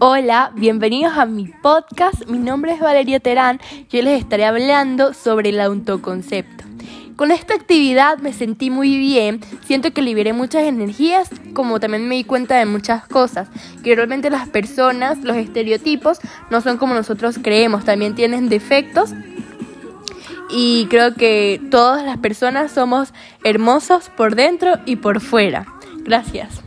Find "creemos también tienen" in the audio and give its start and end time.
17.42-18.48